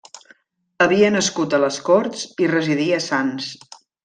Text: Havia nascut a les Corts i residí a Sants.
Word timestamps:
Havia 0.85 1.11
nascut 1.15 1.53
a 1.53 1.61
les 1.65 1.77
Corts 1.91 2.25
i 2.47 2.51
residí 2.55 2.89
a 3.01 3.07
Sants. 3.11 3.53